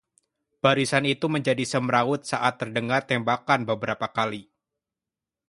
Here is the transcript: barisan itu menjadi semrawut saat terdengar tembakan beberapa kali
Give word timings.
barisan 0.65 1.05
itu 1.13 1.25
menjadi 1.35 1.61
semrawut 1.73 2.21
saat 2.31 2.53
terdengar 2.59 3.01
tembakan 3.09 3.61
beberapa 3.69 4.07
kali 4.17 4.41